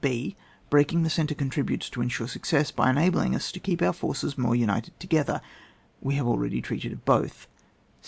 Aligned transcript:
h. 0.03 0.35
Breaking 0.71 1.03
the 1.03 1.11
centre 1.11 1.35
contributes 1.35 1.87
to 1.91 2.01
ensure 2.01 2.27
success 2.27 2.71
by 2.71 2.89
enabling 2.89 3.35
us 3.35 3.51
to 3.51 3.59
keep 3.59 3.83
our 3.83 3.93
forces 3.93 4.35
more 4.35 4.55
united 4.55 4.99
together. 4.99 5.41
We 6.01 6.15
have 6.15 6.25
already 6.25 6.59
treated 6.59 6.91
of 6.91 7.05
both. 7.05 7.45